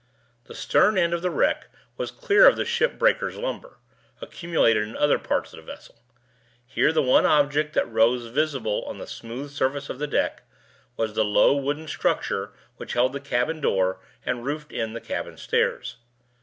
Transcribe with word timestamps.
The 0.45 0.55
stern 0.55 0.97
end 0.97 1.13
of 1.13 1.21
the 1.21 1.29
wreck 1.29 1.67
was 1.95 2.09
clear 2.09 2.47
of 2.47 2.55
the 2.55 2.65
ship 2.65 2.97
breakers' 2.97 3.35
lumber, 3.37 3.77
accumulated 4.19 4.81
in 4.81 4.93
the 4.93 4.99
other 4.99 5.19
parts 5.19 5.53
of 5.53 5.57
the 5.57 5.71
vessel. 5.71 5.93
Here, 6.65 6.91
the 6.91 7.03
one 7.03 7.27
object 7.27 7.75
that 7.75 7.87
rose 7.87 8.25
visible 8.25 8.83
on 8.87 8.97
the 8.97 9.05
smooth 9.05 9.51
surface 9.51 9.89
of 9.91 9.99
the 9.99 10.07
deck 10.07 10.41
was 10.97 11.13
the 11.13 11.23
low 11.23 11.55
wooden 11.55 11.87
structure 11.87 12.51
which 12.77 12.93
held 12.93 13.13
the 13.13 13.19
cabin 13.19 13.61
door 13.61 13.99
and 14.25 14.43
roofed 14.43 14.71
in 14.73 14.93
the 14.93 15.01
cabin 15.01 15.37
stairs. 15.37 15.97